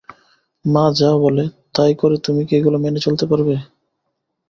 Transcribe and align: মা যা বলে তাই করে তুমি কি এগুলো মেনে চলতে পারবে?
মা 0.65 0.85
যা 0.97 1.09
বলে 1.23 1.43
তাই 1.75 1.93
করে 1.95 2.15
তুমি 2.25 2.41
কি 2.47 2.53
এগুলো 2.59 2.77
মেনে 2.83 2.99
চলতে 3.05 3.25
পারবে? 3.31 3.55